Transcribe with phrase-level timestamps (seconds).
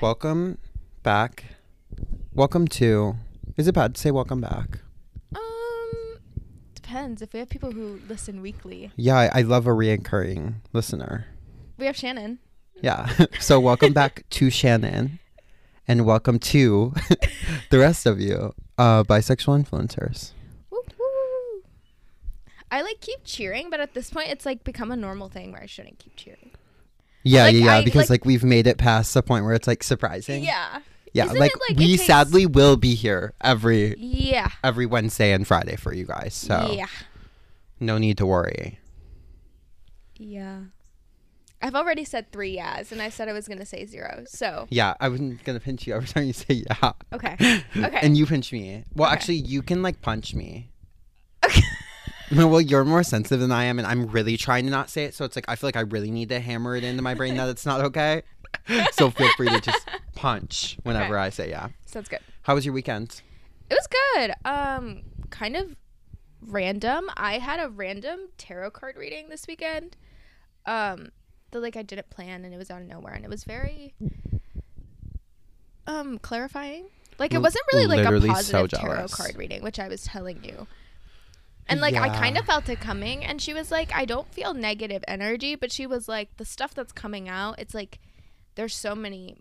[0.00, 0.58] Welcome
[1.02, 1.44] back.
[2.34, 3.16] Welcome to.
[3.56, 4.80] Is it bad to say welcome back?
[5.34, 6.18] Um,
[6.74, 7.22] depends.
[7.22, 11.26] If we have people who listen weekly, Yeah, I, I love a reoccurring listener.
[11.78, 12.38] we have Shannon.
[12.82, 13.08] Yeah.
[13.40, 15.18] so welcome back to Shannon,
[15.88, 16.92] and welcome to
[17.70, 20.32] the rest of you, uh, bisexual influencers.
[20.70, 21.62] Woo, woo.
[22.70, 25.62] I like keep cheering, but at this point, it's like become a normal thing where
[25.62, 26.50] I shouldn't keep cheering.
[27.26, 27.74] Yeah, Like, yeah, yeah.
[27.76, 30.44] I- because like- like, we've made it past the point where it's like surprising.
[30.44, 30.80] Yeah.
[31.12, 34.50] Yeah, like, it, like, we takes- sadly will be here every Yeah.
[34.62, 36.34] every Wednesday and Friday for you guys.
[36.34, 36.86] So Yeah.
[37.80, 38.78] no need to worry.
[40.18, 40.60] Yeah.
[41.62, 44.24] I've already said three yeahs, and I said I was gonna say zero.
[44.28, 46.92] So Yeah, I wasn't gonna pinch you every time you say yeah.
[47.12, 47.36] okay.
[47.76, 47.98] Okay.
[48.02, 48.84] And you pinch me.
[48.94, 49.14] Well, Okay.
[49.14, 50.70] actually, you can like punch me.
[52.36, 55.14] Well, you're more sensitive than I am, and I'm really trying to not say it.
[55.14, 57.36] So it's like I feel like I really need to hammer it into my brain
[57.36, 58.22] that it's not okay.
[58.92, 61.26] so feel free to just punch whenever Okay.
[61.26, 61.68] I say yeah.
[61.84, 62.20] Sounds good.
[62.42, 63.22] How was your weekend?
[63.70, 64.32] It was good.
[64.44, 65.76] Um, kind of
[66.40, 67.10] random.
[67.16, 69.96] I had a random tarot card reading this weekend.
[70.64, 71.10] Um,
[71.50, 73.94] that like I didn't plan and it was out of nowhere and it was very
[75.86, 76.86] um clarifying.
[77.18, 80.04] Like it wasn't really like a literally so positive tarot card reading, which I was
[80.04, 80.66] telling you.
[81.68, 84.54] And like I kind of felt it coming and she was like I don't feel
[84.54, 87.98] negative energy, but she was like the stuff that's coming out, it's like
[88.54, 89.36] there's so many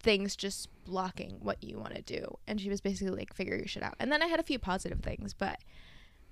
[0.00, 2.38] things just blocking what you want to do.
[2.46, 3.96] And she was basically like, figure your shit out.
[3.98, 5.58] And then I had a few positive things, but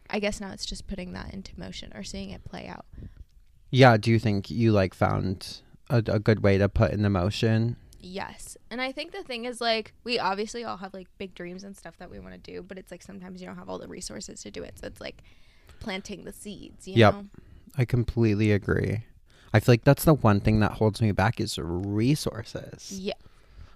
[0.09, 2.87] I guess now it's just putting that into motion or seeing it play out.
[3.71, 7.11] Yeah, do you think you like found a, a good way to put in the
[7.11, 7.77] motion?
[8.05, 8.57] Yes.
[8.71, 11.77] And I think the thing is like, we obviously all have like big dreams and
[11.77, 13.89] stuff that we want to do, but it's like sometimes you don't have all the
[13.89, 14.79] resources to do it.
[14.79, 15.23] So it's like
[15.81, 17.15] planting the seeds, you Yep.
[17.15, 17.27] know?
[17.77, 19.05] I completely agree.
[19.53, 22.93] I feel like that's the one thing that holds me back is resources.
[23.01, 23.15] Yeah.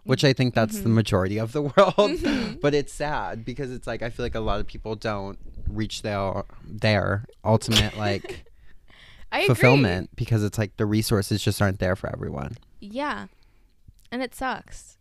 [0.04, 0.94] which I think that's the Mhm.
[0.94, 1.94] majority of the world.
[1.98, 2.60] Mhm.
[2.62, 5.38] but it's sad because it's like I feel like a lot of people don't
[5.68, 8.50] reach their their ultimate like
[9.30, 9.46] I agree.
[9.48, 12.56] fulfillment because it's like the resources just aren't there for everyone.
[12.80, 13.26] Yeah.
[14.10, 14.96] And it sucks.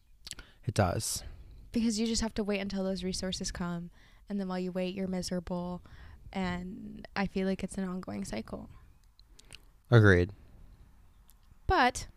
[0.66, 1.24] It does.
[1.72, 3.90] because you just have to wait until those resources come.
[4.30, 5.82] And then while you wait you're miserable.
[6.34, 8.70] And i feel like it's an ongoing cycle.
[9.90, 10.32] Agreed.
[11.66, 12.08] but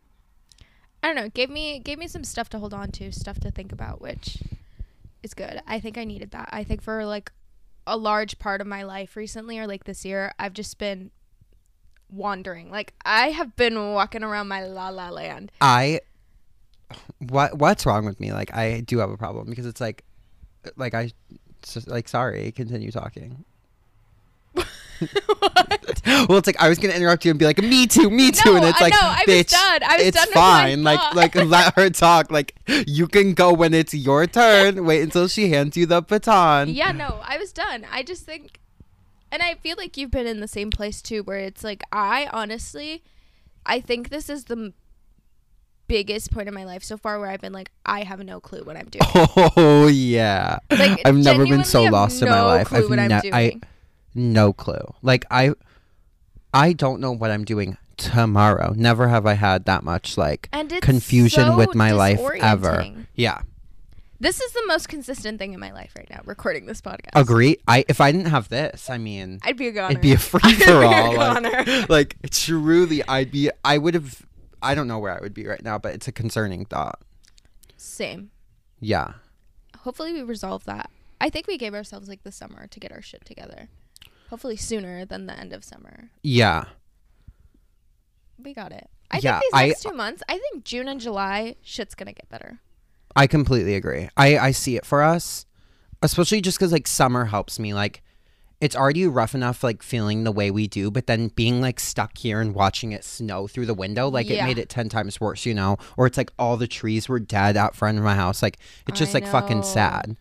[1.02, 3.50] i don't know gave me gave me some stuff to hold on to stuff to
[3.50, 4.38] think about which
[5.22, 5.62] is good.
[5.66, 6.48] I think i needed that.
[6.50, 7.30] I think for like
[7.86, 11.10] a large part of my life recently or like this year i've just been
[12.10, 12.70] wandering.
[12.70, 15.52] Like i have been walking around my la la land.
[15.60, 16.00] I
[17.18, 18.32] what what's wrong with me?
[18.32, 20.04] Like I do have a problem because it's like
[20.76, 21.12] like I
[21.62, 23.44] just, like sorry, continue talking.
[24.52, 24.68] what?
[26.28, 28.52] well, it's like I was gonna interrupt you and be like, "Me too, me too,"
[28.52, 29.82] No, and it's like, know, I was "Bitch, done.
[29.82, 30.82] I was it's fine.
[30.82, 31.16] Like, thought.
[31.16, 32.30] like let her talk.
[32.30, 32.54] Like,
[32.86, 34.84] you can go when it's your turn.
[34.84, 37.86] Wait until she hands you the baton." yeah, no, I was done.
[37.90, 38.60] I just think,
[39.30, 42.28] and I feel like you've been in the same place too, where it's like, I
[42.32, 43.02] honestly,
[43.64, 44.72] I think this is the
[45.90, 48.62] biggest point in my life so far where I've been like, I have no clue
[48.62, 49.02] what I'm doing.
[49.56, 50.58] Oh yeah.
[50.70, 52.72] Like, I've never been so lost in my life.
[52.72, 53.60] I've ne- I
[54.14, 54.94] no clue.
[55.02, 55.52] Like I,
[56.54, 58.72] I don't know what I'm doing tomorrow.
[58.76, 60.48] Never have I had that much like
[60.80, 62.86] confusion so with my life ever.
[63.14, 63.42] Yeah.
[64.22, 67.08] This is the most consistent thing in my life right now, recording this podcast.
[67.14, 67.56] Agree.
[67.66, 69.92] I if I didn't have this, I mean, I'd be a goner.
[69.92, 71.14] it'd be a free for all.
[71.14, 73.50] Like, like truly, I'd be.
[73.64, 74.22] I would have.
[74.62, 77.00] I don't know where I would be right now, but it's a concerning thought.
[77.76, 78.30] Same.
[78.80, 79.14] Yeah.
[79.80, 80.90] Hopefully we resolve that.
[81.20, 83.68] I think we gave ourselves like the summer to get our shit together.
[84.30, 86.10] Hopefully sooner than the end of summer.
[86.22, 86.64] Yeah.
[88.42, 88.88] We got it.
[89.10, 92.12] I Yeah, think these I- next two months, I think June and July, shit's gonna
[92.12, 92.60] get better.
[93.16, 94.08] I completely agree.
[94.16, 95.46] I I see it for us,
[96.00, 97.74] especially just because like summer helps me.
[97.74, 98.02] Like,
[98.60, 102.18] it's already rough enough like feeling the way we do, but then being like stuck
[102.18, 105.46] here and watching it snow through the window, like it made it ten times worse.
[105.46, 108.42] You know, or it's like all the trees were dead out front of my house.
[108.42, 110.16] Like it's just I like fucking sad.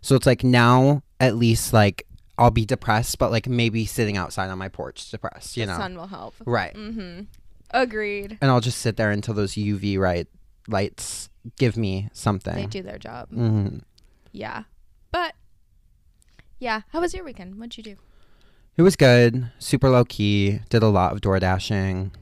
[0.00, 2.06] So it's like now at least like
[2.36, 5.56] I'll be depressed, but like maybe sitting outside on my porch depressed.
[5.56, 6.34] You the know, sun will help.
[6.46, 6.74] right?
[6.74, 7.22] Mm-hmm.
[7.70, 8.38] Agreed.
[8.40, 10.26] And I'll just sit there until those UV right
[10.68, 13.30] lights give me something They do their job.
[13.30, 13.78] mm-hmm.
[14.32, 14.64] Yeah.
[15.10, 15.34] But
[16.58, 17.58] yeah, how was your weekend?
[17.58, 17.96] What'd you do?
[18.76, 19.50] It was good.
[19.58, 20.60] Super low key.
[20.70, 22.12] Did a lot of door dashing.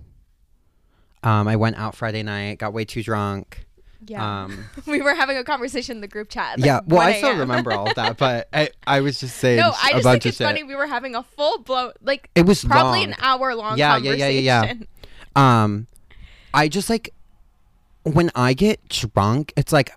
[1.23, 2.59] Um, I went out Friday night.
[2.59, 3.67] Got way too drunk.
[4.06, 4.44] Yeah.
[4.44, 6.59] Um, we were having a conversation in the group chat.
[6.59, 6.81] like, yeah.
[6.87, 9.93] Well, I still remember all of that, but I, I was just saying No, I
[9.93, 10.47] just think it's shit.
[10.47, 10.62] funny.
[10.62, 13.09] We were having a full blown, like It was probably long.
[13.09, 14.75] an hour long Yeah, yeah, yeah, yeah, yeah.
[15.62, 15.87] Um,
[16.55, 17.12] I just like
[18.05, 19.91] when I get drunk, it's like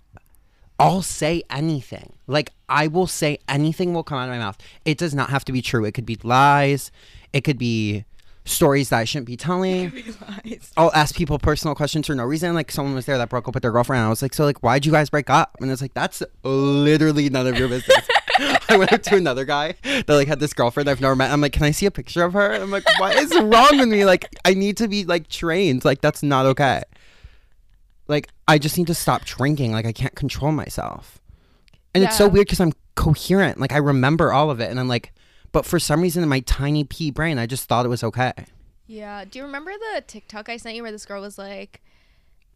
[0.80, 2.14] I'll say anything.
[2.28, 4.58] Like I will say anything will come out of my mouth.
[4.86, 5.84] It does not have to be true.
[5.86, 6.92] It could be lies.
[7.34, 8.06] It could be
[8.46, 9.92] stories that I shouldn't be telling.
[10.78, 12.54] I'll ask people personal questions for no reason.
[12.54, 14.04] Like someone was there that broke up with their girlfriend.
[14.04, 15.58] I was like, so like, why'd you guys break up?
[15.60, 18.08] And it's like, that's literally none of your business.
[18.70, 21.32] I went up to another guy that like had this girlfriend I've never met.
[21.32, 22.54] I'm like, can I see a picture of her?
[22.54, 24.06] I'm like, what is wrong with me?
[24.06, 25.84] Like, I need to be like trained.
[25.84, 26.84] Like, that's not okay.
[28.10, 29.72] Like, I just need to stop drinking.
[29.72, 31.22] Like, I can't control myself.
[31.96, 33.60] And it's so weird because I'm coherent.
[33.60, 34.70] Like, I remember all of it.
[34.70, 35.14] And I'm like,
[35.52, 38.34] but for some reason in my tiny pea brain, I just thought it was okay.
[38.88, 39.24] Yeah.
[39.26, 41.82] Do you remember the TikTok I sent you where this girl was like,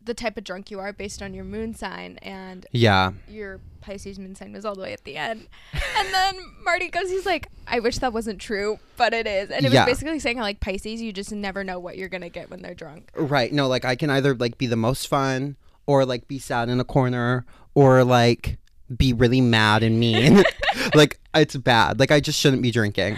[0.05, 3.11] the type of drunk you are based on your moon sign, and Yeah.
[3.27, 5.47] your Pisces moon sign was all the way at the end.
[5.97, 9.49] And then Marty goes, he's like, I wish that wasn't true, but it is.
[9.49, 9.85] And it Yeah.
[9.85, 12.61] was basically saying how like Pisces, you just never know what you're gonna get when
[12.61, 13.09] they're drunk.
[13.15, 13.51] Right.
[13.51, 15.55] No, like I can either like be the most fun
[15.85, 17.45] or like be sad in a corner
[17.75, 18.57] or like
[18.95, 20.43] be really mad and mean.
[20.95, 21.99] like it's bad.
[21.99, 23.17] Like I just shouldn't be drinking.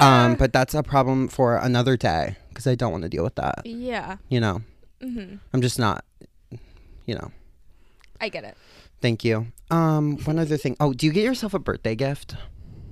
[0.00, 3.36] Um, but that's a problem for another day because I don't want to deal with
[3.36, 3.62] that.
[3.64, 4.16] Yeah.
[4.28, 4.62] You know,
[5.00, 6.04] hmm I'm just not.
[7.06, 7.30] You know.
[8.20, 8.56] I get it.
[9.00, 9.46] Thank you.
[9.70, 10.76] Um, one other thing.
[10.80, 12.34] Oh, do you get yourself a birthday gift?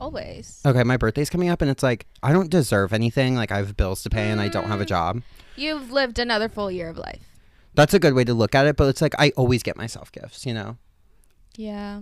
[0.00, 0.60] Always.
[0.66, 3.36] Okay, my birthday's coming up, and it's like I don't deserve anything.
[3.36, 5.22] Like I have bills to pay, and I don't have a job.
[5.56, 7.22] You've lived another full year of life.
[7.74, 8.76] That's a good way to look at it.
[8.76, 10.44] But it's like I always get myself gifts.
[10.44, 10.76] You know.
[11.56, 12.00] Yeah.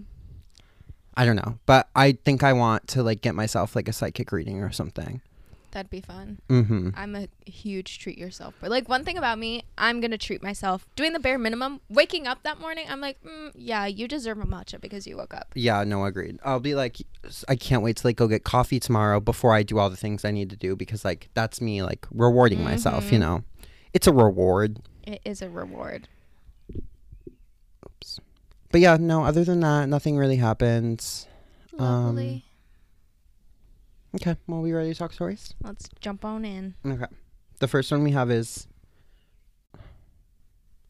[1.15, 4.33] I don't know, but I think I want to like get myself like a psychic
[4.33, 5.21] reading or something.
[5.73, 6.39] That'd be fun.
[6.49, 6.91] Mm-hmm.
[6.95, 8.55] I'm a huge treat yourself.
[8.61, 10.87] But like one thing about me, I'm gonna treat myself.
[10.97, 14.45] Doing the bare minimum, waking up that morning, I'm like, mm, yeah, you deserve a
[14.45, 15.49] matcha because you woke up.
[15.55, 16.39] Yeah, no, agreed.
[16.45, 16.99] I'll be like,
[17.49, 20.25] I can't wait to like go get coffee tomorrow before I do all the things
[20.25, 23.11] I need to do because like that's me like rewarding myself.
[23.11, 23.23] You Mhm.
[23.23, 23.45] know,
[23.95, 24.79] it's a reward.
[25.05, 26.07] It is a reward.
[27.87, 28.21] Oops.
[28.71, 29.25] But yeah, no.
[29.25, 31.27] Other than that, nothing really happens.
[31.79, 32.45] Um, Lovely.
[34.15, 35.55] Okay, well, we ready to talk stories?
[35.63, 36.75] Let's jump on in.
[36.87, 37.07] Okay.
[37.61, 38.67] The first one we have is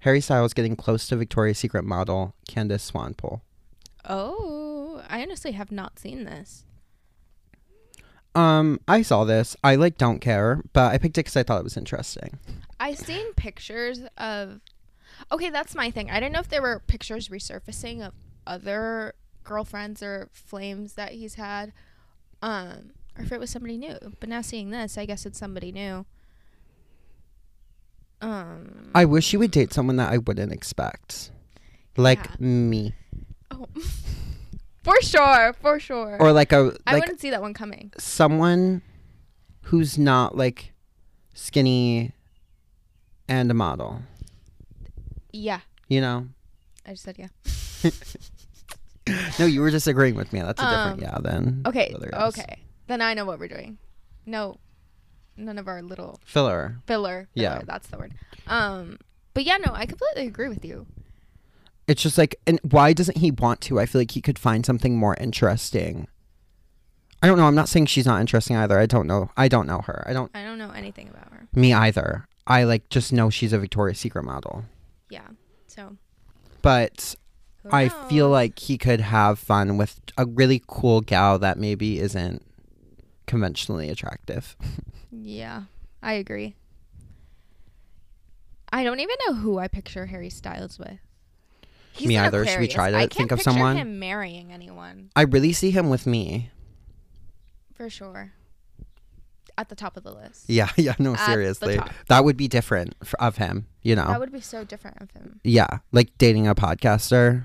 [0.00, 3.42] Harry Styles getting close to Victoria's Secret model Candice Swanepoel.
[4.04, 6.64] Oh, I honestly have not seen this.
[8.34, 9.56] Um, I saw this.
[9.62, 12.38] I like don't care, but I picked it because I thought it was interesting.
[12.80, 14.60] I seen pictures of.
[15.30, 16.10] Okay, that's my thing.
[16.10, 18.14] I didn't know if there were pictures resurfacing of
[18.46, 19.14] other
[19.44, 21.72] girlfriends or flames that he's had,
[22.40, 23.97] um, or if it was somebody new.
[24.20, 26.06] But now seeing this, I guess it's somebody new.
[28.20, 28.91] Um.
[28.94, 31.31] I wish you would date someone that I wouldn't expect,
[31.97, 32.47] like Yeah.
[32.47, 32.94] me,
[33.50, 33.67] oh.
[34.85, 36.17] for sure, for sure.
[36.20, 37.93] or like a I like wouldn't see that one coming.
[37.99, 38.82] someone
[39.62, 40.73] who's not like
[41.35, 42.12] skinny
[43.29, 44.03] and a model.
[45.32, 46.29] Yeah, You know?
[46.87, 47.91] I just said yeah.
[49.38, 50.41] No, you were just agreeing with me.
[50.43, 51.19] That's a different Um, yeah.
[51.20, 52.38] Then Okay, the other guys.
[52.38, 52.62] okay.
[52.87, 53.79] Then I know what we're doing.
[54.26, 54.58] No,
[55.37, 56.79] none of our little filler.
[56.87, 57.29] filler.
[57.34, 57.55] Yeah.
[57.55, 58.14] filler, that's the word.
[58.46, 58.99] Um,
[59.34, 60.87] but yeah, no, I completely agree with you.
[61.88, 63.81] It's just like, and why doesn't he want to?
[63.81, 66.06] I feel like he could find something more interesting.
[67.23, 67.46] I don't know.
[67.46, 68.79] I'm not saying she's not interesting either.
[68.79, 69.31] I don't know.
[69.37, 70.05] I don't know her.
[70.06, 70.31] I don't.
[70.35, 71.49] I don't know anything about her.
[71.54, 72.26] Me either.
[72.47, 74.64] I like just know she's a Victoria's Secret model.
[75.09, 75.28] Yeah,
[75.68, 75.97] so
[76.62, 77.14] But
[77.71, 82.42] I feel like he could have fun with a really cool gal that maybe isn't
[83.26, 84.57] conventionally attractive.
[85.12, 85.64] yeah,
[86.02, 86.55] I agree.
[88.73, 90.99] I don't even know who I picture Harry Styles with.
[91.93, 92.47] He's Me either.
[92.47, 93.76] Should we try to I think of someone?
[93.76, 96.50] Him marrying anyone I really see him with me.
[97.75, 98.33] for sure.
[99.59, 100.45] At the top of the list.
[100.49, 101.79] Yeah, yeah, no, At seriously.
[102.09, 104.07] That would be different f of him, you know?
[104.07, 105.41] That would be so different of him.
[105.45, 107.45] yeah, like dating a podcaster,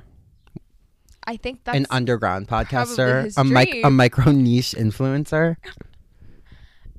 [1.28, 5.58] I think that's an underground podcaster, a, mic- a micro niche influencer.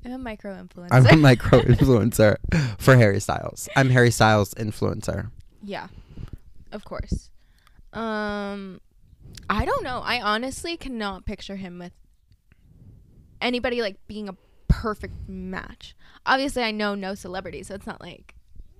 [0.05, 0.87] I'm a micro influencer.
[0.91, 2.37] I'm a micro influencer
[2.77, 3.67] for Harry Styles.
[3.75, 5.31] I'm Harry Styles influencer.
[5.63, 5.87] Yeah,
[6.71, 7.31] of course.
[7.91, 8.79] Um,
[9.49, 10.01] I don't know.
[10.05, 11.93] I honestly cannot picture him with
[13.41, 14.35] anybody like being a
[14.67, 15.95] perfect match.
[16.25, 18.35] Obviously, I know no celebrity, so it's not like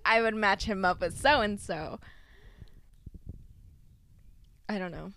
[0.05, 1.99] I would match him up with so and so.
[4.69, 5.11] I don't know.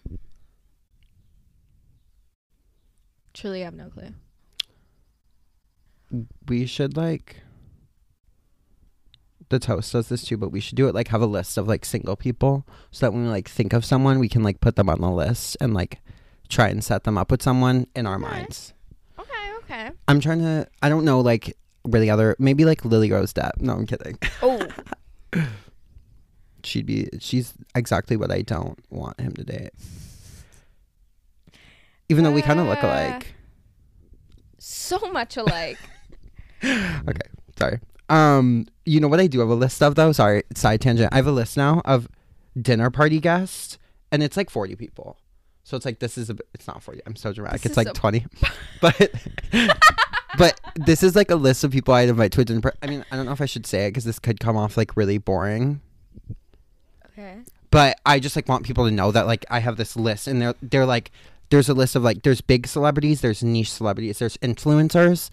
[3.35, 4.15] Truly, have no clue.
[6.47, 7.37] We should like
[9.49, 11.69] the toast does this too, but we should do it like have a list of
[11.69, 14.77] like single people so that when we like think of someone, we can like put
[14.77, 16.01] them on the list and like
[16.49, 18.23] try and set them up with someone in our Okay.
[18.23, 18.73] minds.
[19.19, 19.91] Okay, okay.
[20.09, 23.61] I'm trying to I don't know like really other maybe like Lily Rose Depp.
[23.61, 24.19] No, I'm kidding.
[24.43, 24.67] Oh,
[26.65, 29.71] She'd be she's exactly what I don't want him to date.
[32.09, 33.35] Even though we kind of look Uh, alike.
[34.59, 35.79] So much alike.
[36.65, 37.29] Okay,
[37.59, 37.81] sorry.
[38.09, 40.13] Um, you know what I do have a list of though?
[40.13, 41.13] Sorry, side tangent.
[41.13, 42.07] I have a list now of
[42.61, 43.79] dinner party guests,
[44.13, 45.17] and it's like forty people.
[45.65, 46.35] So it's like this is a.
[46.35, 47.01] bit- It's not forty.
[47.05, 47.63] I'm so dramatic.
[47.63, 48.27] This it's like a- twenty,
[48.81, 49.13] but
[50.39, 52.79] but this is like a list of people I'd invite to a dinner party.
[52.81, 54.77] I mean, I don't know if I should say it because this could come off
[54.77, 55.81] like really boring.
[57.13, 57.39] Okay.
[57.71, 60.41] But I just like want people to know that like I have this list, and
[60.41, 61.11] they're they're like
[61.51, 65.31] there's a list of like there's big celebrities, there's niche celebrities, there's influencers,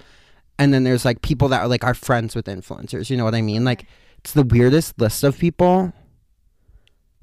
[0.58, 3.10] and then there's like people that are like are friends with influencers.
[3.10, 3.64] You know what I mean?
[3.64, 3.86] Like
[4.20, 5.94] it's the weirdest list of people.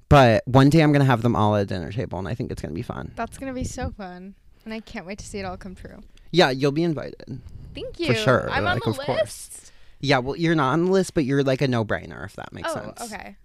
[0.08, 2.50] But one day I'm gonna have them all at a dinner table, and I think
[2.50, 3.12] it's gonna be fun.
[3.16, 4.34] That's gonna be so fun,
[4.64, 6.02] and I can't wait to see it all come true.
[6.30, 7.40] Yeah, you'll be invited.
[7.75, 8.14] Thank you.
[8.14, 9.06] sure, I'm on the of list.
[9.06, 9.72] course.
[10.00, 12.70] Yeah, well, you're not on the list, but you're like a no-brainer if that makes
[12.70, 13.12] oh, sense.
[13.12, 13.36] okay.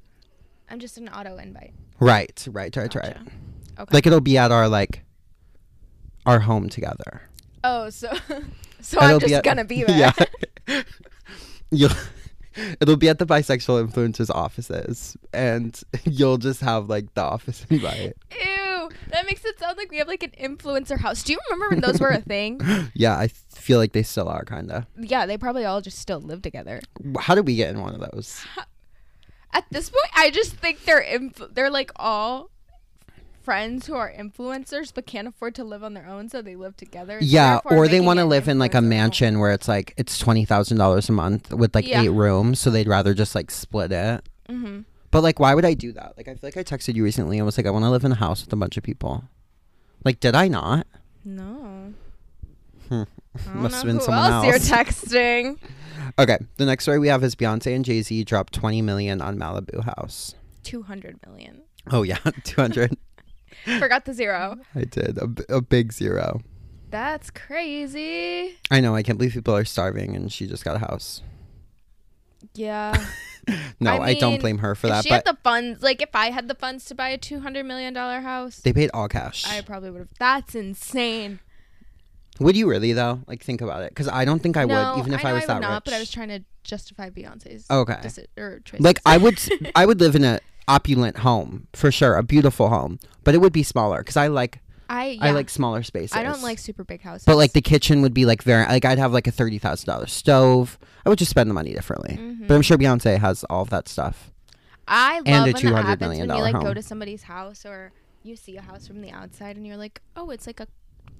[0.71, 1.73] I'm just an auto invite.
[1.99, 3.17] Right, right, right, right.
[3.79, 3.89] Okay.
[3.93, 5.03] Like it'll be at our like
[6.25, 7.21] our home together.
[7.63, 8.09] oh, so
[8.81, 10.13] so It'll I'm just at- gonna be there.
[10.67, 10.81] Yeah.
[11.71, 11.91] you'll
[12.81, 18.13] it'll be at the bisexual influencers offices and you'll just have like the office invite.
[18.31, 21.23] Ew, that makes it sound like we have like an influencer house.
[21.23, 22.59] Do you remember when those were a thing?
[22.93, 24.87] yeah, I feel like they still are kinda.
[24.97, 26.81] Yeah, they probably all just still live together.
[27.19, 28.45] How did we get in one of those?
[29.53, 32.49] At this point, I just think they're inf- they're like all
[33.43, 36.77] friends who are influencers but can't afford to live on their own, so they live
[36.77, 37.17] together.
[37.21, 40.45] Yeah, or they want to live in like a mansion where it's like it's twenty
[40.45, 42.01] thousand dollars a month with like Yeah.
[42.03, 44.27] eight rooms, so they'd rather just like split it.
[44.49, 44.85] Mhm.
[45.09, 46.13] But like, why would I do that?
[46.15, 48.05] Like, I feel like I texted you recently and was like, I want to live
[48.05, 49.25] in a house with a bunch of people.
[50.05, 50.87] Like, did I not?
[51.25, 51.93] No.
[52.87, 53.03] Hmm.
[53.53, 55.57] Must have been who someone else you're texting.
[56.19, 59.37] Okay, the next story we have is Beyonce and Jay Z dropped twenty million on
[59.37, 60.35] Malibu house.
[60.61, 61.61] Two hundred million.
[61.89, 62.97] Oh yeah, two hundred.
[63.79, 64.57] Forgot the zero.
[64.75, 66.41] I did a, a big zero.
[66.89, 68.57] That's crazy.
[68.69, 68.93] I know.
[68.93, 71.21] I can't believe people are starving, and she just got a house.
[72.53, 73.01] Yeah.
[73.79, 75.03] No, I I, don't blame her for that.
[75.03, 77.39] she But had the funds, like if I had the funds to buy a two
[77.39, 79.45] hundred million dollar house, they paid all cash.
[79.47, 80.09] I probably would have.
[80.19, 81.39] That's insane.
[82.41, 83.21] Would you really though?
[83.27, 85.35] Like, think about it, because I don't think I no, would, even if I, know
[85.35, 85.83] was I that not, rich.
[85.85, 87.93] but I was trying to justify Beyonce's okay.
[87.93, 88.83] deci- or choices.
[88.83, 89.39] Like I would,
[89.75, 93.53] I would live in a opulent home for sure, a beautiful home, but it would
[93.53, 95.27] be smaller because I like I yeah.
[95.27, 96.15] I like smaller spaces.
[96.15, 97.25] I don't like super big houses.
[97.25, 99.87] But like the kitchen would be like very like I'd have like a thirty thousand
[99.87, 100.77] dollar stove.
[101.05, 102.17] I would just spend the money differently.
[102.19, 102.47] Mm-hmm.
[102.47, 104.31] But I'm sure Beyonce has all of that stuff.
[104.87, 107.23] I love and a when that $200 happens million when you like go to somebody's
[107.23, 107.93] house or
[108.23, 110.67] you see a house from the outside and you're like, oh, it's like a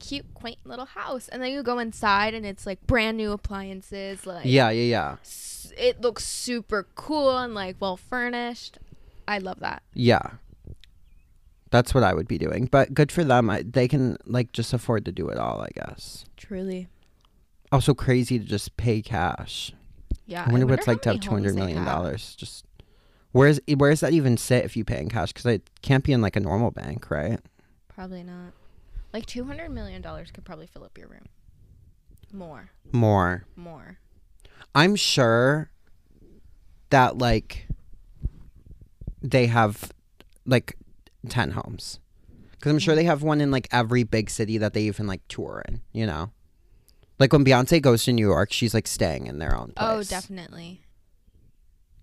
[0.01, 4.25] cute, quaint little house, and then you go inside and it's like brand new appliances,
[4.25, 8.77] like Yeah, yeah, yeah, s- it looks super cool and like well furnished.
[9.27, 9.84] I love that.
[9.93, 10.22] yeah.
[11.70, 12.65] That's what I would be doing.
[12.65, 13.50] But good for them.
[13.50, 15.62] I, they can like just afford to do it all.
[15.62, 16.25] I guess.
[16.36, 16.89] Truly.
[17.72, 19.72] Also crazy to just pay cash.
[20.25, 20.43] Yeah.
[20.46, 22.36] I wonder what it's like to have two hundred million dollars.
[22.36, 22.65] Just
[23.31, 25.31] where's where does that even sit if you pay in cash?
[25.31, 27.39] Because it can't be in like a normal bank, right?
[27.88, 28.51] Probably not.
[29.13, 31.25] Like two hundred million dollars could probably fill up your room.
[32.32, 32.72] More.
[32.91, 33.46] More.
[33.56, 33.98] More.
[34.74, 35.70] I'm sure
[36.89, 37.68] that like
[39.22, 39.91] they have
[40.46, 40.77] like
[41.30, 42.00] 10 homes.
[42.60, 45.27] Cuz I'm sure they have one in like every big city that they even like
[45.27, 46.32] tour in, you know.
[47.20, 50.12] Like when Beyonce goes to New York, she's like staying in their own oh, place.
[50.12, 50.82] Oh, definitely.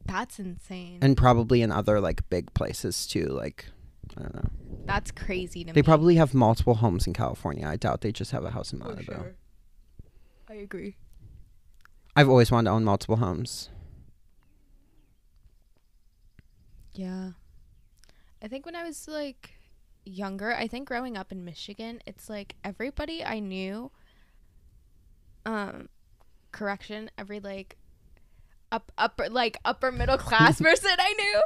[0.07, 0.99] That's insane.
[1.03, 3.67] And probably in other like big places too, like
[4.17, 4.51] I don't know.
[4.87, 5.85] That's crazy to They me.
[5.85, 7.67] probably have multiple homes in California.
[7.67, 9.05] I doubt they just have a house in For Malibu.
[9.05, 9.35] sure.
[10.49, 10.97] I agree.
[12.17, 13.69] I've always wanted to own multiple homes.
[16.95, 17.31] Yeah.
[18.43, 19.51] I think when I was like
[20.05, 23.91] younger, I think growing up in Michigan, it's like everybody I knew
[25.47, 25.89] um
[26.53, 27.77] correction, every like
[28.73, 31.43] up upper like upper middle class person I knew,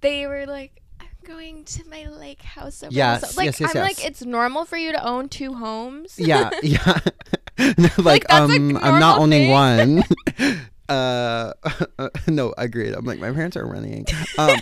[0.00, 0.87] they were like I'm
[1.28, 3.98] going to my lake house over Yes, su-" like yes, yes, I'm yes.
[3.98, 6.18] like it's normal for you to own two homes.
[6.18, 6.98] yeah, yeah.
[7.98, 9.50] like, a um, I'm not owning thing.
[9.50, 10.04] one.
[10.88, 11.52] uh,
[12.28, 12.94] no, agreed.
[12.94, 14.06] I'm like, my parents are running.
[14.38, 14.58] Um,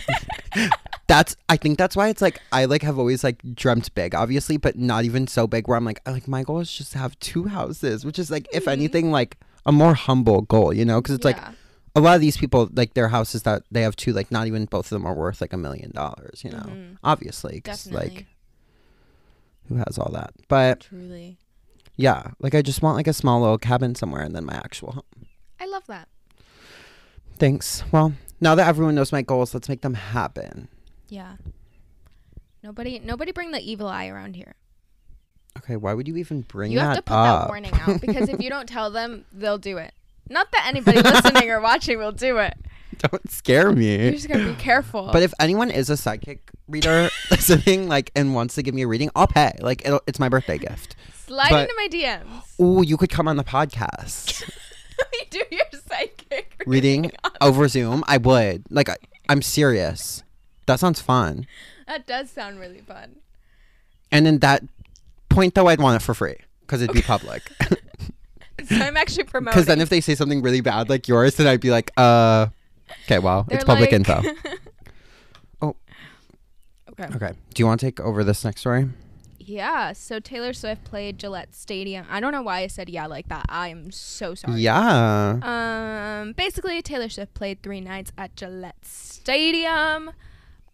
[1.07, 1.35] that's.
[1.47, 4.77] I think that's why it's like I like have always like dreamt big, obviously, but
[4.77, 5.67] not even so big.
[5.67, 8.29] Where I'm like, I like my goal is just to have two houses, which is
[8.31, 8.71] like, if Mhm.
[8.71, 11.01] anything, like a more humble goal, you know?
[11.01, 11.51] Because it's like Yeah.
[11.97, 14.65] A lot of these people, like their houses that they have two, like not even
[14.65, 16.59] both of them are worth like a million dollars, you know?
[16.59, 16.97] Mhm.
[17.03, 18.15] Obviously, 'cause, Definitely.
[18.15, 18.25] like
[19.67, 20.31] who has all that?
[20.47, 21.37] But Truly.
[21.95, 24.91] yeah, like I just want like a small little cabin somewhere and then my actual
[24.93, 25.25] home.
[25.59, 26.07] I love that.
[27.39, 27.83] Thanks.
[27.91, 30.67] Well, Now that everyone knows my goals, let's make them happen.
[31.09, 31.37] Yeah.
[32.63, 34.53] Nobody nobody bring the evil eye around here.
[35.57, 37.41] Okay, why would you even bring you have to put up?
[37.43, 39.93] that warning out because if you don't tell them, they'll do it.
[40.29, 42.53] Not that anybody listening or watching will do it.
[42.99, 44.03] Don't scare me.
[44.03, 45.09] You're just gonna be careful.
[45.11, 48.87] But if anyone is a psychic reader listening, like, and wants to give me a
[48.87, 49.53] reading, I'll pay.
[49.59, 50.95] Like, it'll, it's my birthday gift.
[51.25, 52.59] slide but- into my DMs.
[52.59, 54.43] Ooh, you could come on the podcast
[55.11, 58.03] we do your psychic reading over Zoom.
[58.07, 58.63] I would.
[58.69, 58.95] Like, I,
[59.29, 60.23] I'm serious.
[60.65, 61.45] That sounds fun.
[61.87, 63.17] That does sound really fun.
[64.11, 64.63] And in that
[65.29, 67.43] point, though, I'd want it for free because it'd be public.
[68.65, 69.53] So I'm actually promoting.
[69.53, 72.47] Because then if they say something really bad like yours, then I'd be like, uh,
[73.05, 74.21] okay, well, They're it's public like- info.
[75.61, 75.75] Oh.
[76.91, 77.07] Okay.
[77.15, 77.31] Okay.
[77.53, 78.89] Do you want to take over this next story?
[79.39, 79.93] Yeah.
[79.93, 82.05] So Taylor Swift played Gillette Stadium.
[82.09, 83.45] I don't know why I said yeah like that.
[83.49, 84.59] I am so sorry.
[84.61, 85.39] Yeah.
[86.21, 86.33] Um.
[86.33, 90.11] Basically, Taylor Swift played three nights at Gillette Stadium.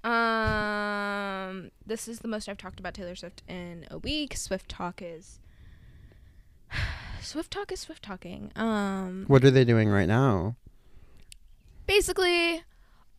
[0.03, 1.71] Um.
[1.85, 4.35] This is the most I've talked about Taylor Swift in a week.
[4.37, 5.39] Swift talk is.
[7.23, 8.51] Swift talk is Swift talking.
[8.55, 9.25] Um.
[9.27, 10.55] What are they doing right now?
[11.85, 12.63] basically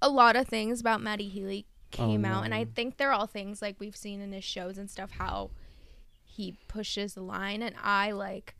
[0.00, 3.26] a lot of things about Matty Healy Oh, came out, and I think they're all
[3.28, 5.12] things like we've seen in his shows and stuff.
[5.12, 5.50] How
[6.24, 8.54] he pushes the line, and I like.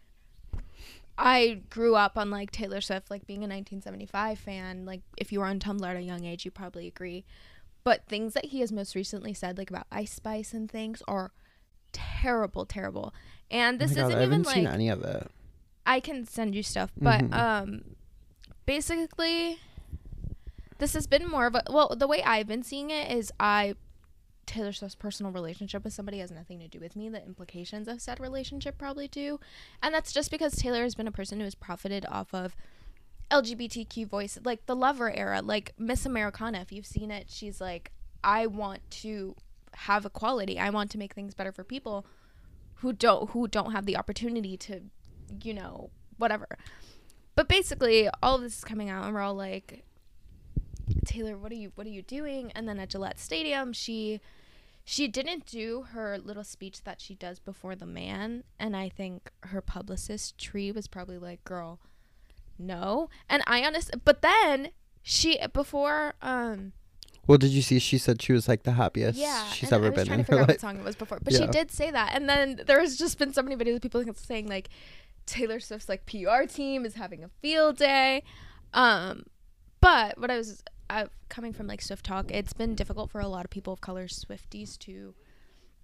[1.17, 4.85] I grew up on like Taylor Swift, like being a 1975 fan.
[4.85, 7.25] Like, if you were on Tumblr at a young age, you probably agree.
[7.83, 11.33] But things that he has most recently said, like about Ice Spice and things, are
[11.93, 13.13] terrible, terrible.
[13.51, 15.31] And this oh isn't I even like any of it.
[15.87, 17.35] I can send you stuff, but Mhm.
[17.35, 17.97] um,
[18.67, 19.59] basically,
[20.79, 21.95] this has been more of a well.
[21.97, 23.75] The way I've been seeing it is I
[24.47, 27.09] Taylor Swift's personal relationship with somebody has nothing to do with me.
[27.09, 29.41] The implications of said relationship probably do,
[29.83, 32.57] and that's just because Taylor has been a person who has profited off of
[33.31, 36.61] LGBTQ voice, like the Lover era, like Miss Americana.
[36.61, 37.91] If you've seen it, she's like,
[38.23, 39.35] I want to
[39.73, 40.59] have equality.
[40.59, 42.07] I want to make things better for people
[42.77, 44.83] who don't who don't have the opportunity to,
[45.43, 46.47] you know, whatever.
[47.37, 49.85] But basically, all this is coming out, and we're all like,
[51.05, 52.53] Taylor, what are you what are you doing?
[52.55, 54.21] And then at Gillette Stadium, she
[54.85, 59.31] she didn't do her little speech that she does before the man, and I think
[59.45, 61.81] her publicist Tree was probably like, "Girl,
[62.59, 64.71] no." And I honest, but then
[65.03, 66.73] she before um
[67.27, 67.79] Well, did you see?
[67.79, 70.25] She said she was like the happiest yeah, she's ever I was been trying in
[70.25, 70.61] to figure her out what life.
[70.61, 73.33] song it was before, but she did say that, and then there has just been
[73.33, 74.69] so many videos of people saying like
[75.27, 78.23] Taylor Swift's like PR team is having a field day,
[78.73, 79.25] um,
[79.81, 83.29] but what I was uh, coming from like Swift talk, it's been difficult for a
[83.29, 85.15] lot of people of color Swifties to.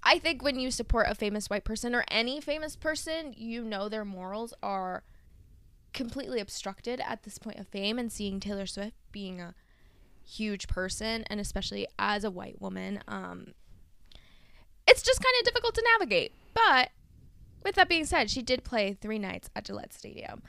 [0.02, 3.88] I think when you support a famous white person or any famous person, you know
[3.88, 5.02] their morals are
[5.92, 9.54] completely obstructed at this point of fame, and seeing Taylor Swift being a
[10.30, 13.48] huge person and especially as a white woman um
[14.86, 16.32] it's just kind of difficult to navigate.
[16.54, 16.90] But
[17.64, 20.42] with that being said she did play three nights at gillette stadium.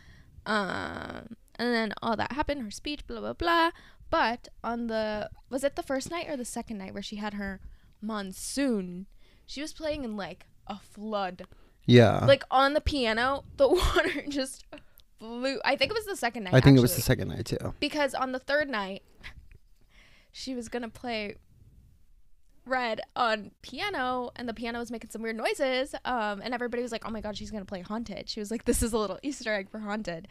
[0.45, 3.71] Um and then all that happened her speech blah blah blah.
[4.09, 7.35] But on the was it the first night or the second night where she had
[7.35, 7.59] her
[8.01, 9.07] monsoon?
[9.45, 11.43] She was playing in like a flood.
[11.85, 12.25] Yeah.
[12.25, 14.65] like on the piano the water just
[15.19, 15.59] flew.
[15.65, 17.73] I think it was the second night I think it was the second night too.
[17.79, 19.03] because on the third night
[20.31, 21.35] she was gonna play
[22.65, 26.91] red on piano and the piano was making some weird noises um and everybody was
[26.91, 29.19] like oh my god she's gonna play haunted she was like this is a little
[29.23, 30.27] easter egg for haunted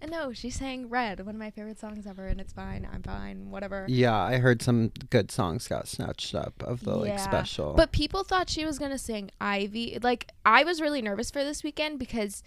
[0.00, 3.02] and no she sang red one of my favorite songs ever and it's fine i'm
[3.02, 7.74] fine whatever Yeah, I heard some good songs got snatched up of the like special.
[7.74, 9.98] But people thought she was gonna sing Ivy.
[10.02, 12.42] Like I was really nervous for this weekend because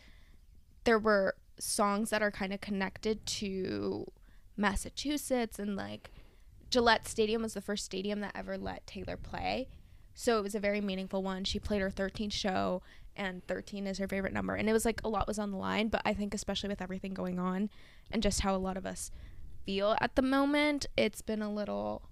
[0.85, 4.05] there were songs that are kind of connected to
[4.55, 6.09] Massachusetts and like
[6.71, 9.67] Gillette Stadium was the first stadium that ever let Taylor play.
[10.13, 11.43] So it was a very meaningful one.
[11.43, 12.81] She played her 13th show
[13.15, 14.55] and 13 is her favorite number.
[14.55, 16.81] And it was like a lot was on the line, but I think especially with
[16.81, 17.69] everything going on
[18.09, 19.11] and just how a lot of us
[19.65, 22.03] feel at the moment, it's been a little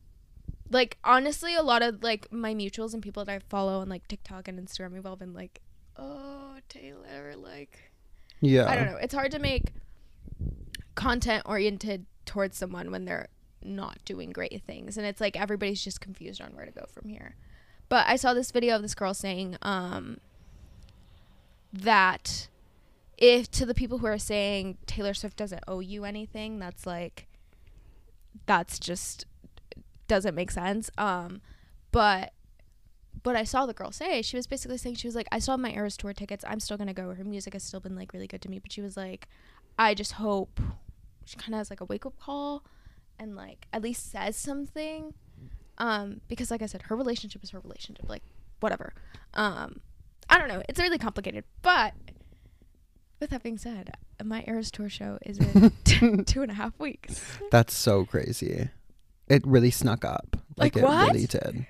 [0.72, 4.08] like honestly a lot of like my mutuals and people that I follow on like
[4.08, 5.62] TikTok and Instagram have all been like,
[5.98, 7.92] "Oh, Taylor, like
[8.42, 8.70] yeah.
[8.70, 8.98] I don't know.
[8.98, 9.72] It's hard to make
[10.96, 13.30] content oriented towards someone when they're
[13.64, 17.10] not doing great things and it's like everybody's just confused on where to go from
[17.10, 17.36] here.
[17.90, 20.20] But I saw this video of this girl saying um
[21.74, 22.48] that
[23.18, 27.28] if to the people who are saying Taylor Swift doesn't owe you anything, that's like
[28.46, 29.26] that's just
[30.08, 30.90] doesn't make sense.
[30.98, 31.42] Um
[31.92, 32.34] but
[33.24, 35.54] what I saw the girl say, she was basically saying she was like, I still
[35.54, 36.46] have my Eras tour tickets.
[36.48, 37.14] I'm still gonna go.
[37.14, 38.60] Her music has still been like really good to me.
[38.60, 39.28] But she was like,
[39.78, 40.60] I just hope
[41.26, 42.64] she kind of has like a wake up call
[43.20, 45.14] and like at least says something.
[45.78, 48.10] Um, because like I said, her relationship is her relationship.
[48.10, 48.24] Like
[48.60, 48.94] whatever.
[49.34, 49.82] Um,
[50.30, 50.62] I don't know.
[50.70, 51.44] It's really complicated.
[51.62, 51.94] But
[53.20, 53.92] with that being said,
[54.24, 57.24] my Eras tour show is in t- two and a half weeks.
[57.52, 58.70] That's so crazy.
[59.28, 60.38] It really snuck up.
[60.58, 61.12] Like it what?
[61.12, 61.66] really did.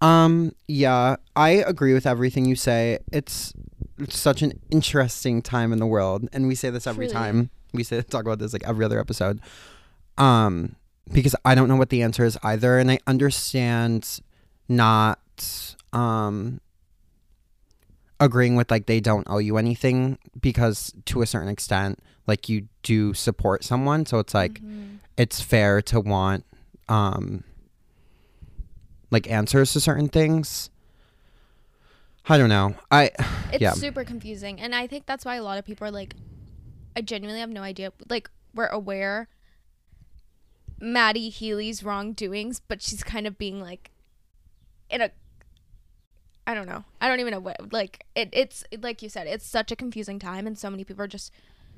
[0.00, 3.00] Um, yeah, I agree with everything you say.
[3.12, 3.52] It's,
[3.98, 7.14] it's such an interesting time in the world, and we say this every Truly.
[7.14, 7.50] time.
[7.72, 9.40] We say talk about this like every other episode.
[10.18, 10.76] Um,
[11.12, 14.20] because I don't know what the answer is either, and I understand
[14.68, 15.18] not
[15.94, 16.60] um
[18.20, 22.68] agreeing with like they don't owe you anything because to a certain extent, like you
[22.82, 24.98] do support someone, so it's like Mhm.
[25.16, 26.44] it's fair to want
[26.88, 27.44] um
[29.10, 30.68] like answers to certain things.
[32.28, 32.74] I don't know.
[32.90, 33.12] I
[33.52, 33.72] it's yeah.
[33.72, 36.14] super confusing, and I think that's why a lot of people are like,
[36.96, 37.92] I genuinely have no idea.
[38.10, 39.28] Like we're aware
[40.80, 43.90] Matty Healy's wrongdoings, but she's kind of being like
[44.90, 45.10] in a
[46.46, 46.84] I don't know.
[47.00, 50.18] I don't even know what like it it's like you said, it's such a confusing
[50.18, 51.32] time and so many people are just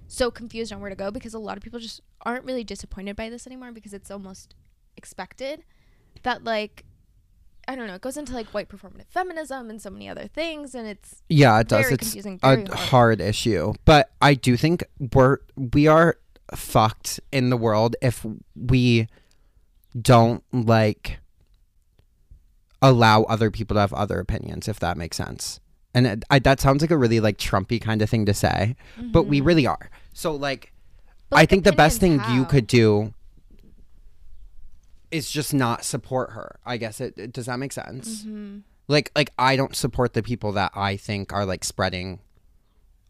[0.07, 3.17] so confused on where to go because a lot of people just aren't really disappointed
[3.17, 4.55] by this anymore because it's almost
[4.97, 5.65] expected
[6.23, 6.85] that like
[7.69, 10.75] I don't know, it goes into like white performative feminism and so many other things
[10.75, 11.91] and it's yeah, it does.
[11.91, 12.69] It's confusing, a hard.
[12.69, 13.75] hard issue.
[13.85, 14.85] But I do think
[15.15, 16.17] we're we are
[16.55, 19.07] fucked in the world if we
[20.01, 21.19] don't like
[22.83, 25.61] allow other people to have other opinions if that makes sense.
[25.93, 28.77] And it, I, that sounds like a really like Trumpy kind of thing to say,
[29.13, 29.47] but we Mhm.
[29.47, 29.91] really are.
[30.13, 30.73] So like
[31.29, 33.13] But, I think the best thing opinions you could do
[35.11, 36.59] is just not support her.
[36.65, 38.25] I guess it, it- does that make sense?
[38.25, 38.63] Mhm.
[38.89, 42.21] Like like I don't support the people that I think are like spreading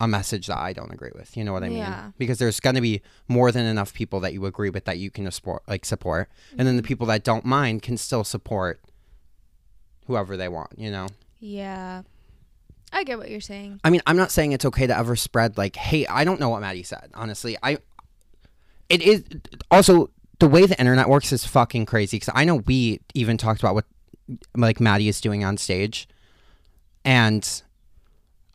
[0.00, 1.36] a message that I don't agree with.
[1.36, 1.78] You know what I mean?
[1.78, 2.10] Yeah.
[2.18, 5.10] Because there's going to be more than enough people that you agree with that you
[5.10, 6.28] can support like support.
[6.52, 6.66] And Mm-hmm.
[6.66, 8.80] then the people that don't mind can still support
[10.06, 11.06] whoever they want, you know?
[11.38, 12.02] Yeah.
[12.92, 13.80] I get what you're saying.
[13.84, 16.48] I mean, I'm not saying it's okay to ever spread like, hey, I don't know
[16.48, 17.10] what Matty said.
[17.14, 17.78] Honestly, I.
[18.88, 19.22] It is
[19.70, 20.10] also
[20.40, 23.74] the way the internet works is fucking crazy because I know we even talked about
[23.76, 23.84] what
[24.56, 26.08] like Matty is doing on stage,
[27.04, 27.62] and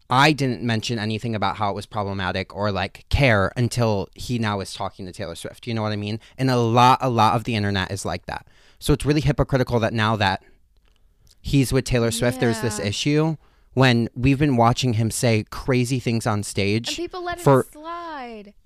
[0.09, 4.59] I didn't mention anything about how it was problematic or like care until he now
[4.59, 5.65] is talking to Taylor Swift.
[5.65, 6.19] You know what I mean?
[6.37, 8.45] And a lot, a lot of the internet is like that.
[8.77, 10.43] So it's really hypocritical that now that
[11.41, 13.37] he's with Taylor Swift, there's this issue
[13.73, 17.65] when we've been watching him say crazy things on And stage people let for-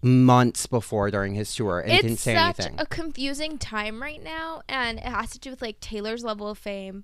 [0.02, 2.80] months before during his tour and he didn't It's say such anything.
[2.80, 6.58] a confusing time right now, and it has to do with like Taylor's level of
[6.58, 7.04] fame,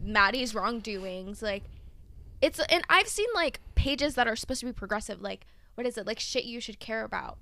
[0.00, 1.42] Matty's wrongdoings.
[1.42, 1.64] Like,
[2.44, 5.22] it's and I've seen like pages that are supposed to be progressive.
[5.22, 6.06] Like, what is it?
[6.06, 7.38] Like shit you should care about.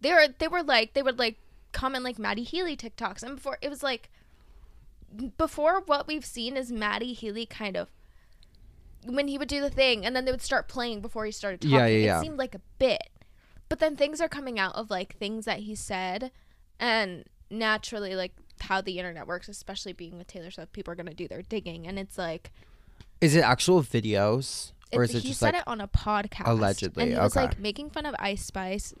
[0.00, 1.36] They were they were like they would like
[1.72, 4.08] comment like Matty Healy TikToks, and before it was like
[5.36, 7.88] before what we've seen is Matty Healy kind of
[9.04, 11.60] when he would do the thing and then they would start playing before he started
[11.60, 11.76] talking.
[11.76, 12.18] Yeah, yeah, yeah.
[12.18, 13.10] It seemed like a bit.
[13.68, 16.32] But then things are coming out of like things that he said
[16.80, 21.14] and naturally like how the internet works, especially being with Taylor Swift, people are gonna
[21.14, 22.50] do their digging and it's like
[23.20, 25.88] is it actual videos or it's, is it he just said like it on a
[25.88, 26.46] podcast.
[26.46, 27.46] Allegedly, And he was okay.
[27.46, 28.94] like making fun of Ice Spice,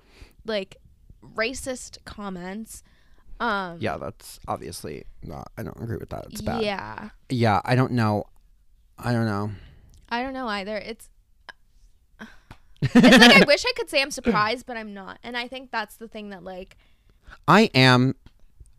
[0.44, 0.76] like
[1.22, 2.82] racist comments.
[3.38, 3.96] Um yeah?
[3.96, 5.50] That's obviously not.
[5.56, 6.26] I don't agree with that.
[6.30, 6.62] It's bad.
[6.62, 7.10] Yeah.
[7.28, 8.24] Yeah, I don't know.
[8.98, 9.50] I don't know.
[10.08, 10.76] I don't know either.
[10.76, 11.08] It's
[12.82, 15.18] it's like I wish I could say I'm surprised, but I'm not.
[15.22, 16.76] And I think that's the thing that like
[17.48, 18.14] I am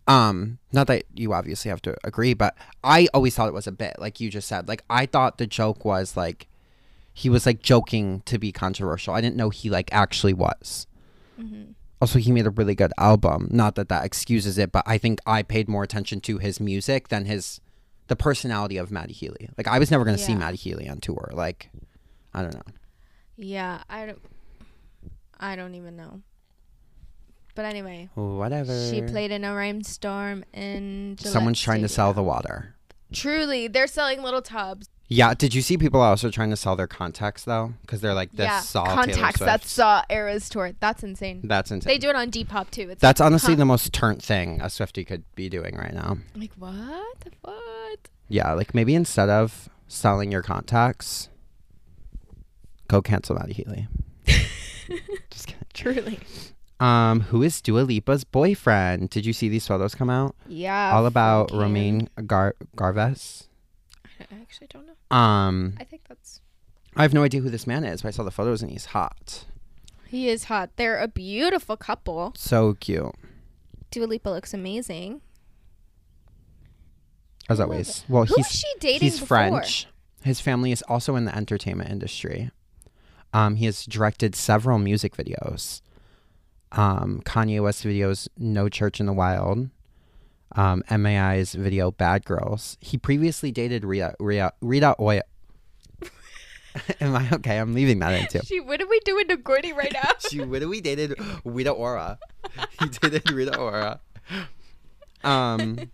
[0.07, 3.71] um not that you obviously have to agree, but I always thought it was a
[3.71, 4.67] bit like you just said.
[4.67, 6.47] Like I thought the joke was like
[7.13, 9.13] he was like joking to be controversial.
[9.13, 10.87] I didn't know he like actually was.
[11.39, 11.73] mhm.
[11.99, 13.47] Also, he made a really good album.
[13.49, 17.07] Not that that excuses it, but I think I paid more attention to his music
[17.07, 17.59] than his
[18.05, 19.49] the personality of Matty Healy.
[19.57, 20.37] Like I was never gonna see Yeah.
[20.37, 21.31] Matty Healy on tour.
[21.33, 21.69] Like
[22.35, 22.61] I don't know.
[23.35, 24.21] Yeah, I don't
[25.39, 26.21] I don't even know.
[27.57, 28.87] But anyway, Whatever.
[28.87, 32.75] she played in a rainstorm in Gillette Someone's trying to sell the water.
[33.11, 34.89] Truly, they're selling little tubs.
[35.07, 35.33] Yeah.
[35.33, 37.73] Did you see people also trying to sell their contacts though?
[37.81, 40.73] Because they're like this yeah, saw Taylor contacts that saw Eras tour.
[40.79, 41.41] That's insane.
[41.45, 41.91] That's insane.
[41.91, 42.91] They do it on Depop too.
[42.91, 43.59] It's That's honestly huh.
[43.59, 46.17] the most turnt thing a Swifty could be doing right now.
[46.35, 47.99] like what the what?
[48.27, 51.29] Yeah, like maybe instead of selling your contacts,
[52.87, 53.87] go cancel Matty Healy.
[55.31, 55.65] Just kidding.
[55.73, 56.19] Truly.
[56.79, 59.09] Um, who is Dua Lipa's boyfriend?
[59.09, 60.35] Did you see these photos come out?
[60.47, 60.91] Yeah.
[60.93, 63.47] All about fucking- Romain Gar- Garves.
[64.19, 65.15] I actually don't know.
[65.17, 66.41] Um, I think that's
[66.95, 68.85] I have no idea who this man is, but I saw the photos and he's
[68.85, 69.45] hot.
[70.07, 70.69] he is hot.
[70.75, 72.33] They're a beautiful couple.
[72.35, 73.13] So cute.
[73.91, 75.21] Dua Lipa looks amazing.
[77.49, 78.03] As love always.
[78.09, 79.27] Well, Who he's was she dating he's before?
[79.37, 79.87] French.
[80.23, 82.51] His family is also in the entertainment industry.
[83.33, 85.81] Um, he has directed several music videos.
[86.71, 89.69] Um, Kanye West videos "No Church in the Wild,"
[90.55, 95.23] um, M.I.A.'s video "Bad Girls." He previously dated Rita Rita Rita Ora.
[97.01, 97.57] Am I okay?
[97.57, 98.45] I'm leaving that in too.
[98.45, 100.11] She, what are we doing to Gordy right now?
[100.29, 102.19] She literally dated Rita Ora.
[102.79, 103.99] He dated Rita Ora.
[105.23, 105.89] Um,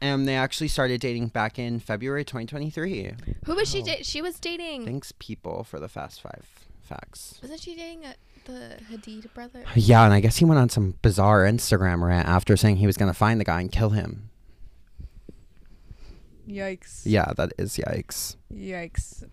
[0.00, 3.12] and they actually started dating back in February 2023.
[3.46, 3.78] Who was she?
[3.80, 3.86] Wow.
[3.86, 4.84] Da- she was dating.
[4.84, 6.44] Thanks, people, for the fast five
[6.82, 7.38] facts.
[7.40, 9.64] Wasn't she dating a, the Hadid brother?
[9.74, 12.96] Yeah, and I guess he went on some bizarre Instagram rant after saying he was
[12.96, 14.30] going to find the guy and kill him.
[16.48, 17.02] Yikes!
[17.06, 18.36] Yeah, that is yikes.
[18.52, 19.24] Yikes!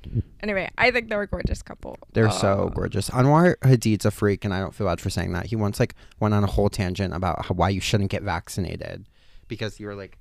[0.41, 1.97] Anyway, I think they're a gorgeous couple.
[2.13, 3.09] They're so Uh, gorgeous.
[3.09, 5.47] Anwar Hadid's a freak, and I don't feel bad for saying that.
[5.47, 9.07] He once like went on a whole tangent about how, why you shouldn't get vaccinated
[9.49, 10.17] because you're like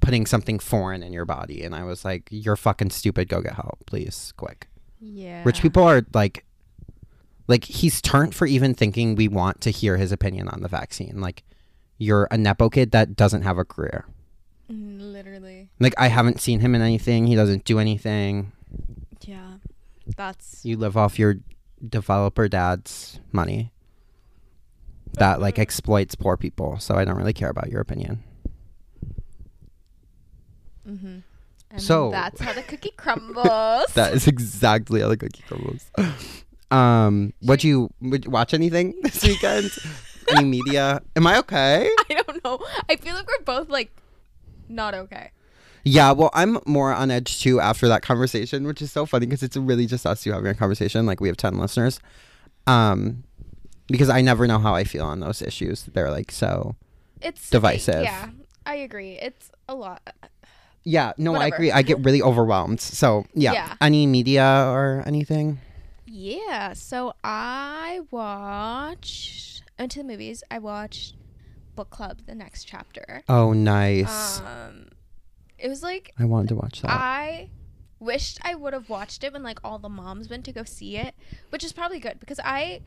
[0.00, 3.28] putting something foreign in your body, and I was like, "You're fucking stupid.
[3.28, 5.42] Go get help, please, quick." Yeah.
[5.44, 6.46] Rich people are like,
[7.50, 11.20] like he's turned for even thinking we want to hear his opinion on the vaccine.
[11.20, 11.42] Like,
[11.98, 14.06] you're a nepo kid that doesn't have a career.
[14.70, 15.68] Mm, Literally.
[15.80, 17.26] Like, I haven't seen him in anything.
[17.26, 18.52] He doesn't do anything.
[19.26, 19.54] Yeah.
[20.16, 20.64] That's.
[20.64, 21.34] You live off your
[21.86, 23.72] developer dad's money
[25.14, 26.78] that like exploits poor people.
[26.78, 28.22] So I don't really care about your opinion.
[30.88, 31.18] Mm-hmm.
[31.72, 33.86] And So- that's how the cookie crumbles.
[33.94, 35.90] That is exactly how the cookie crumbles.
[36.70, 39.70] Um, would you would you watch anything this weekend?
[40.36, 41.02] Any media?
[41.16, 41.90] Am I okay?
[42.10, 42.60] I don't know.
[42.88, 43.90] I feel like we're both like
[44.68, 45.32] not okay.
[45.82, 49.42] Yeah, well, I'm more on edge too after that conversation, which is so funny because
[49.42, 51.06] it's really just us two having a conversation.
[51.06, 51.98] Like we have ten listeners,
[52.68, 53.24] um,
[53.88, 55.84] because I never know how I feel on those issues.
[55.84, 56.76] They're like so.
[57.22, 58.02] It's Divisive.
[58.04, 58.28] Yeah,
[58.66, 59.12] I agree.
[59.14, 60.02] It's a lot.
[60.84, 61.72] Yeah, no, I agree.
[61.72, 62.80] I get really overwhelmed.
[62.80, 63.74] So yeah, Yeah.
[63.80, 65.58] any media or anything?
[66.10, 66.72] Yeah.
[66.72, 69.62] So I watched.
[69.78, 70.42] I went to the movies.
[70.50, 71.14] I watched
[71.76, 73.22] Book Club, the next chapter.
[73.28, 74.40] Oh, nice.
[74.40, 74.88] Um,
[75.58, 76.90] it was like I wanted to watch that.
[76.90, 77.50] I
[78.00, 80.96] wished I would have watched it when like all the moms went to go see
[80.96, 81.14] it,
[81.50, 82.80] which is probably good because I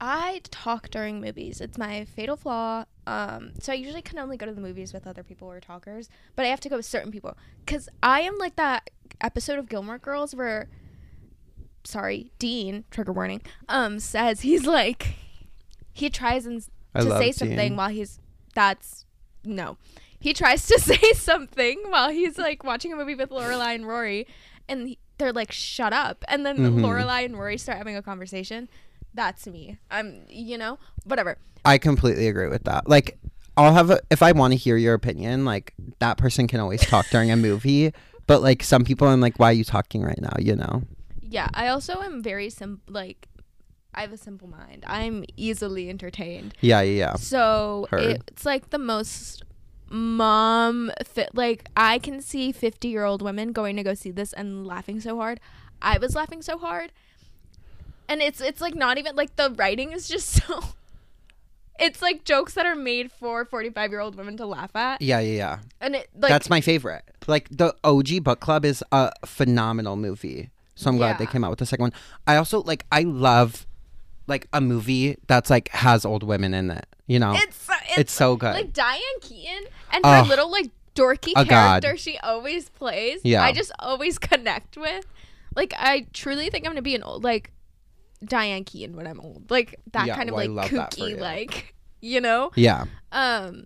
[0.00, 1.60] I talk during movies.
[1.60, 2.84] It's my fatal flaw.
[3.06, 5.60] Um, so I usually can only go to the movies with other people who are
[5.60, 9.58] talkers, but I have to go with certain people because I am like that episode
[9.58, 10.68] of Gilmore Girls where,
[11.84, 15.14] sorry, Dean trigger warning, um, says he's like
[15.92, 17.32] he tries and I to say Dean.
[17.32, 18.18] something while he's
[18.54, 19.04] that's
[19.44, 19.76] no.
[20.18, 24.26] He tries to say something while he's like watching a movie with Lorelai and Rory,
[24.68, 26.80] and he, they're like, "Shut up!" And then Mhm.
[26.80, 28.68] Lorelai and Rory start having a conversation.
[29.14, 29.78] That's me.
[29.90, 31.36] I'm, you know, whatever.
[31.64, 32.88] I completely agree with that.
[32.88, 33.18] Like,
[33.58, 36.80] I'll have a, if I want to hear your opinion, like that person can always
[36.80, 37.92] talk during a movie.
[38.26, 40.32] But like some people, I'm like, why are you talking right now?
[40.38, 40.82] You know?
[41.32, 42.92] Yeah, I also am very simple.
[42.92, 43.28] like.
[43.94, 44.84] I have a simple mind.
[44.86, 46.54] I'm easily entertained.
[46.62, 47.14] Yeah, yeah, yeah.
[47.16, 48.22] So Heard.
[48.26, 49.42] it's like the most
[49.90, 51.34] mom fit.
[51.34, 54.98] Like I can see 50 year old women going to go see this and laughing
[55.00, 55.40] so hard.
[55.82, 56.90] I was laughing so hard,
[58.08, 60.60] and it's it's like not even like the writing is just so.
[61.78, 65.20] It's like jokes that are made for 45 year old women to laugh at, Yeah,
[65.20, 65.58] yeah, yeah.
[65.80, 67.02] and it like That's my favorite.
[67.26, 70.50] Like the OG Book Club is a phenomenal movie.
[70.74, 71.92] So I'm glad they came out with the second one.
[72.26, 73.66] I also like I love
[74.26, 76.86] like a movie that's like has old women in it.
[77.06, 78.54] You know, it's so- it's, it's so good.
[78.54, 81.82] like Diane Keaton and her little like dorky A god.
[81.82, 83.20] character she always plays.
[83.24, 83.42] Yeah.
[83.42, 85.04] I just always connect with.
[85.54, 87.50] Like I truly think I'm gonna be an old like
[88.24, 89.50] Diane Keaton when I'm old.
[89.50, 91.16] Like that Yeah, kind of well, like kooky, you.
[91.16, 92.50] like you know.
[92.56, 93.64] yeah, Um,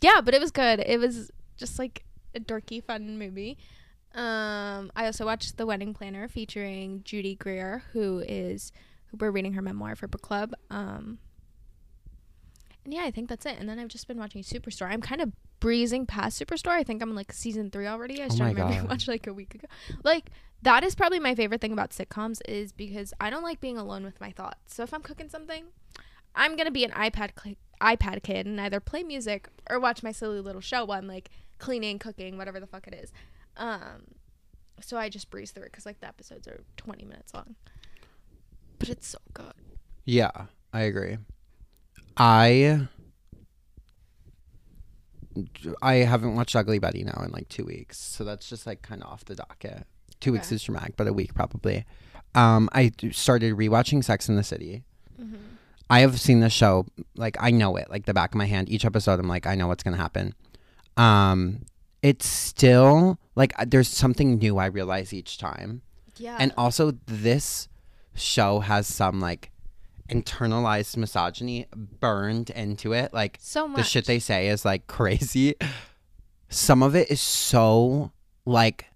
[0.00, 0.80] yeah, but it was good.
[0.80, 2.04] It was just like
[2.34, 3.56] a dorky, fun movie.
[4.16, 8.72] Um, I also watched The Wedding Planner featuring Judy Greer, who is
[9.08, 10.54] who we're reading her memoir for book club.
[10.70, 11.18] Um,
[12.84, 13.56] and yeah, I think that's it.
[13.58, 14.90] And then I've just been watching Superstore.
[14.90, 16.72] I'm kind of breezing past Superstore.
[16.72, 18.22] I think I'm in like season three already.
[18.22, 19.08] I Oh started my my God.
[19.08, 19.66] like a week ago.
[20.02, 20.30] Like
[20.62, 24.04] that is probably my favorite thing about sitcoms is because I don't like being alone
[24.04, 24.74] with my thoughts.
[24.74, 25.64] So if I'm cooking something,
[26.34, 30.12] I'm gonna be an iPad cl- iPad kid and either play music or watch my
[30.12, 33.12] silly little show while I'm like cleaning, cooking, whatever the fuck it is.
[33.56, 34.14] Um,
[34.80, 37.54] so I just breeze through it because like the episodes are 20 minutes long,
[38.78, 39.52] but it's so good.
[40.04, 40.30] yeah.
[40.72, 41.16] I agree.
[42.18, 42.86] I
[45.82, 49.02] I haven't watched Ugly Betty now in like two weeks, so that's just like kind
[49.02, 49.86] of off the docket.
[50.20, 51.84] Two weeks is dramatic, but a week probably.
[52.34, 54.82] Um, I started rewatching Sex in the City.
[55.20, 55.36] Mm-hmm.
[55.88, 58.68] I have seen the show like I know it like the back of my hand.
[58.68, 60.34] Each episode, I'm like I know what's gonna happen.
[60.96, 61.64] Um,
[62.06, 65.82] it's still like uh, there's something new I realize each time,
[66.16, 66.36] Yeah.
[66.38, 67.68] and also this
[68.14, 69.50] show has some like
[70.08, 73.12] internalized misogyny burned into it.
[73.12, 73.76] Like so much.
[73.78, 75.54] the shit they say is like crazy.
[76.48, 78.12] Some of it is so
[78.44, 78.86] like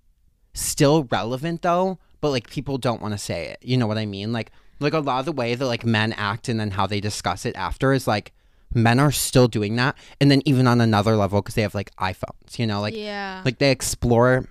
[0.54, 3.58] still relevant though, but like people don't want to say it.
[3.62, 4.32] You know what I mean?
[4.32, 7.00] Like like a lot of the way that like men act and then how they
[7.00, 8.32] discuss it after is like
[8.74, 11.94] men are still doing that and then even on another level because they have like
[11.96, 13.42] iPhones, you know, like yeah.
[13.44, 14.46] like they explore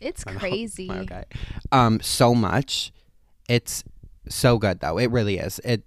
[0.00, 0.90] it's crazy.
[0.90, 1.24] Okay.
[1.72, 2.92] Um, so much.
[3.48, 3.84] It's
[4.28, 4.98] so good though.
[4.98, 5.58] It really is.
[5.64, 5.82] It.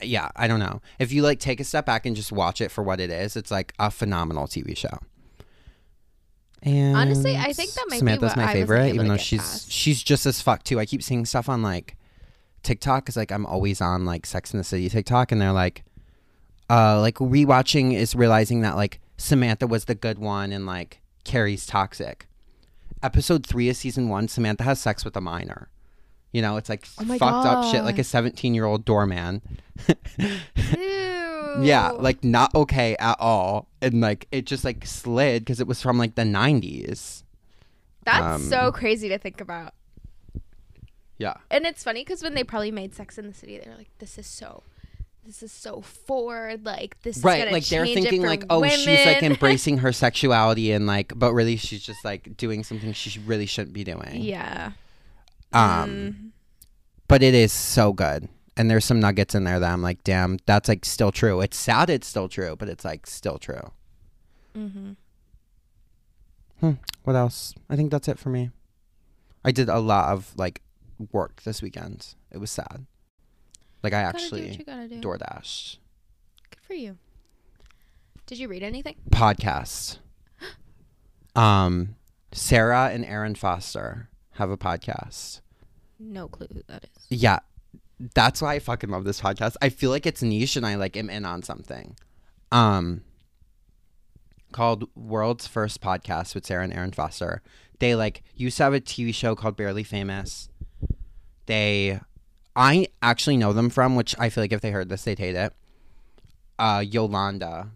[0.00, 0.80] Yeah, I don't know.
[0.98, 3.36] If you like take a step back and just watch it for what it is,
[3.36, 4.98] it's like a phenomenal TV show.
[6.62, 9.70] And Honestly, I think that might be Samantha's my favorite, even though she's past.
[9.70, 10.78] she's just as fucked too.
[10.78, 11.96] I keep seeing stuff on like
[12.62, 15.84] TikTok because like I'm always on like Sex in the City TikTok, and they're like,
[16.72, 21.66] uh, like rewatching is realizing that like Samantha was the good one and like Carrie's
[21.66, 22.26] toxic.
[23.02, 25.68] Episode three of season one, Samantha has sex with a minor.
[26.32, 29.42] You know, it's like Oh fucked up shit, like a 17 year old doorman.
[31.60, 33.68] Yeah, like not okay at all.
[33.80, 37.24] And like it just like slid because it was from like the 90s.
[38.04, 39.74] That's um, so crazy to think about.
[41.18, 41.34] Yeah.
[41.50, 43.90] And it's funny because when they probably made Sex in the City, they were like,
[43.98, 44.64] "This is so,
[45.24, 46.64] this is so forward.
[46.64, 50.86] Like this is right like they're thinking like oh she's like embracing her sexuality and
[50.86, 54.72] like but really she's just like doing something she really shouldn't be doing yeah.
[55.52, 56.30] um Mm.
[57.08, 60.38] but it is so good and there's some nuggets in there that i'm like damn
[60.46, 63.70] that's like still true it's sad it's still true but it's like still true
[64.56, 64.92] mm-hmm
[66.60, 66.72] hmm.
[67.04, 68.50] what else i think that's it for me
[69.44, 70.62] i did a lot of like
[71.12, 72.86] work this weekend it was sad
[73.82, 75.00] like i do actually you do.
[75.00, 75.76] DoorDash
[76.50, 76.96] Good for you.
[78.26, 78.96] Did you read anything?
[79.10, 79.98] podcast
[81.34, 81.96] um
[82.32, 85.40] sara and erin foster have a podcast
[85.98, 87.06] No clue who that is.
[87.08, 87.40] Yeah.
[88.14, 89.54] That's why I fucking love this podcast.
[89.62, 91.96] I feel like it's niche and I like am in on something.
[92.50, 93.02] Um
[94.52, 97.42] called World's First Podcast with Sara and Erin Foster.
[97.78, 100.48] They like used to have a TV show called Barely Famous.
[101.46, 102.00] They
[102.54, 105.36] I actually know them from, which I feel like if they heard this they'd hate
[105.36, 105.52] it.
[106.58, 107.70] Uh Yolanda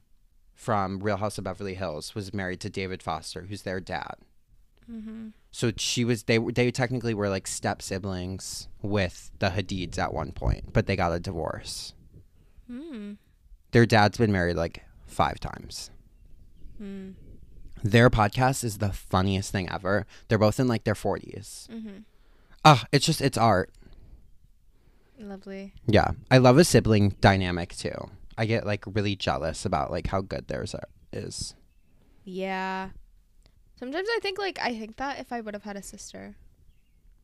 [0.54, 4.16] from Real House of Beverly Hills was married to David Foster, who's their dad.
[4.90, 5.28] Mm-hmm.
[5.50, 10.12] So she was they were they technically were like step siblings with the Hadids at
[10.12, 11.94] one point, but they got a divorce.
[12.70, 13.16] Mm.
[13.72, 15.90] Their dad's been married like 5 times.
[16.82, 17.14] Mm.
[17.82, 20.06] Their podcast is the funniest thing ever.
[20.28, 21.68] They're both in like their 40s.
[21.68, 21.98] Mm-hmm.
[22.64, 23.70] Ah, it's just it's art.
[25.18, 25.74] Lovely.
[25.86, 26.10] Yeah.
[26.30, 28.10] I love a sibling dynamic too.
[28.38, 31.54] I get like really jealous about like how good theirs are, is.
[32.24, 32.90] Yeah.
[33.78, 36.36] Sometimes I think like I think that if I would have had a sister,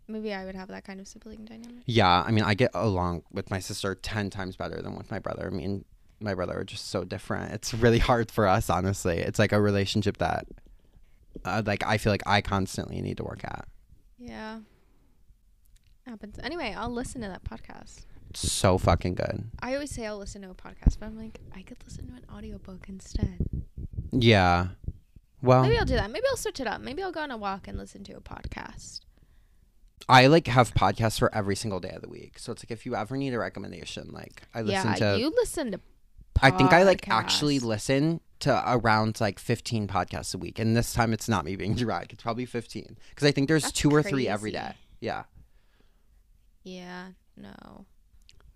[0.09, 1.83] maybe I would have that kind of sibling dynamic.
[1.87, 5.18] Yeah, I mean, I get along with my sister 10 times better than with my
[5.18, 5.46] brother.
[5.46, 5.85] I mean,
[6.20, 7.52] my brother are just so different.
[7.52, 9.18] It's really hard for us, honestly.
[9.18, 10.46] It's like a relationship that,
[11.44, 13.66] uh, like, I feel like I constantly need to work at.
[14.18, 14.61] Yeah.
[16.07, 16.38] Happens.
[16.43, 18.07] Anyway, I'll listen to that podcast.
[18.31, 19.45] It's so fucking good.
[19.61, 22.15] I always say I'll listen to a podcast, but I'm like, I could listen to
[22.15, 23.47] an audiobook instead.
[24.11, 24.69] Yeah.
[25.43, 26.11] Well, Maybe I'll do that.
[26.11, 26.81] Maybe I'll switch it up.
[26.81, 29.01] Maybe I'll go on a walk and listen to a podcast.
[30.09, 32.38] I like have podcasts for every single day of the week.
[32.38, 35.19] So it's like if you ever need a recommendation, like I listen yeah, to.
[35.19, 35.81] you listen to.
[36.41, 40.93] I think I like actually listen to around like 15 podcasts a week, and this
[40.93, 42.12] time it's not me being dramatic.
[42.15, 44.73] It's probably 15 because I think there's That's two or three every day.
[45.01, 45.25] Yeah.
[46.62, 47.09] Yeah.
[47.37, 47.87] No.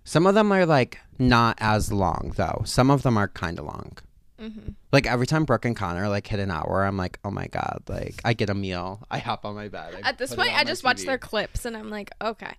[0.04, 2.62] Some of them are like not as long though.
[2.64, 3.98] Some of them are kind of long.
[4.40, 4.72] Mm-hmm.
[4.92, 7.82] Like every time Brooke and Connor like hit an hour, I'm like, oh my god!
[7.88, 9.94] Like I get a meal, I hop on my bed.
[10.04, 12.52] I At this point, I just watch their clips, and I'm like, okay,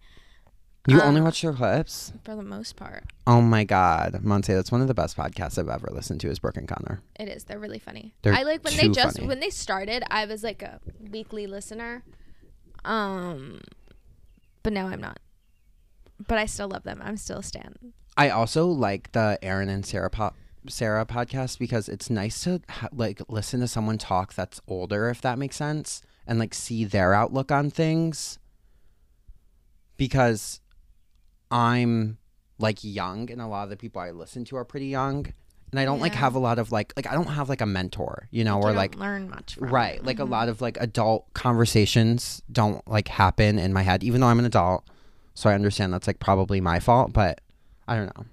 [0.88, 2.14] You only uh, watch their clips?
[2.24, 5.70] for the most part, Oh my god, Monte, that's one of the best podcasts I've
[5.70, 6.30] ever listened to.
[6.30, 7.02] Is Brooke and Connor?
[7.20, 7.44] it is.
[7.44, 8.16] They're really funny.
[8.24, 9.28] They're I like when they just funny.
[9.28, 10.04] when they started.
[10.10, 10.80] I was like a
[11.12, 12.04] weekly listener,
[12.86, 13.62] um,
[14.64, 15.20] but now I'm not.
[16.26, 17.02] But I still love them.
[17.04, 17.76] I'm still a stan.
[18.18, 20.34] I also like the Erin and Sara po-
[20.68, 25.22] Sara podcast because it's nice to ha- like listen to someone talk that's older, if
[25.22, 28.40] that makes sense, and like see their outlook on things.
[29.98, 30.62] Because
[31.50, 32.18] I'm
[32.60, 35.28] like young, and a lot of the people I listen to are pretty young,
[35.72, 37.66] and I don't like have a lot of like like I don't have like a
[37.66, 39.56] mentor, you know, you or like learn much.
[39.56, 40.30] From right like a Mhm.
[40.30, 44.46] lot of like adult conversations don't like happen in my head even though i'm an
[44.46, 44.88] adult
[45.38, 47.42] so i understand that's like probably my fault but
[47.88, 48.26] i don't know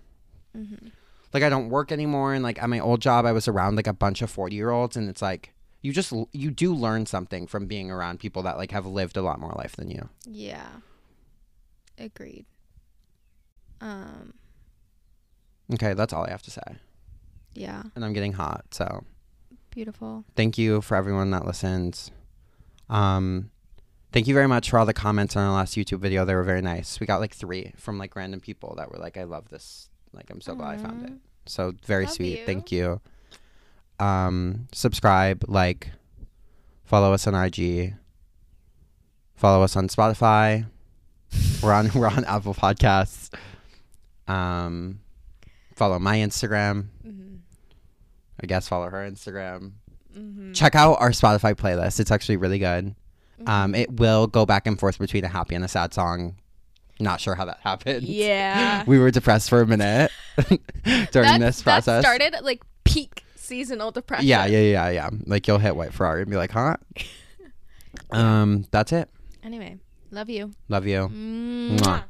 [0.56, 0.86] Mm-hmm.
[1.32, 3.88] Like I don't work anymore, and like at my old job, I was around like
[3.88, 5.52] a bunch of forty year olds, and it's like
[5.82, 9.22] you just you do learn something from being around people that like have lived a
[9.22, 10.08] lot more life than you.
[10.24, 10.68] Yeah.
[11.98, 12.46] Agreed.
[13.80, 14.34] Um.
[15.72, 16.76] Okay, that's all I have to say,
[17.54, 17.82] Yeah.
[17.96, 19.02] and I'm getting hot, so.
[19.70, 20.24] Beautiful.
[20.36, 22.12] thank you for everyone that listens.
[22.88, 23.50] Um,
[24.14, 26.24] thank you very much for all the comments on our last YouTube video.
[26.24, 26.98] They were very nice.
[27.00, 29.90] We got like three from like random people that were like, "I love this.
[30.12, 31.12] Like, I'm so glad I found it."
[31.46, 32.38] So very Love sweet.
[32.40, 32.46] you.
[32.46, 33.00] Thank you.
[34.00, 35.90] Um, subscribe, like,
[36.84, 37.94] follow us on IG.
[39.34, 40.66] Follow us on Spotify.
[41.62, 43.30] we're on we're on Apple Podcasts.
[44.26, 45.00] Um,
[45.74, 46.86] follow my Instagram.
[47.06, 47.34] Mm-hmm.
[48.42, 49.72] I guess follow her Instagram
[50.16, 50.52] Mm-hmm.
[50.52, 51.98] check out our Spotify playlist.
[51.98, 52.94] It's actually really good.
[53.46, 56.36] Um, it will go back and forth between a happy and a sad song.
[57.00, 58.04] Not sure how that happened.
[58.04, 58.84] Yeah.
[58.86, 60.10] we were depressed for a minute
[60.46, 60.60] during
[61.12, 62.04] That- this process.
[62.04, 64.26] That started like peak seasonal depression.
[64.26, 65.10] yeah, yeah, yeah, yeah.
[65.26, 66.76] Like you'll hit White Ferrari and be like, huh?
[68.10, 69.08] um, that's it.
[69.42, 69.78] Anyway,
[70.10, 70.52] love you.
[70.68, 71.08] Love you.
[71.08, 71.78] Mwah.
[71.78, 72.04] Mwah.